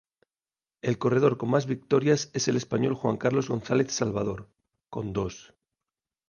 El 0.81 0.97
corredor 0.97 1.37
con 1.37 1.51
más 1.51 1.67
victorias 1.67 2.31
es 2.33 2.47
el 2.47 2.55
español 2.57 2.95
Juan 2.95 3.17
Carlos 3.17 3.49
González 3.49 3.91
Salvador, 3.91 4.49
con 4.89 5.13
dos. 5.13 5.53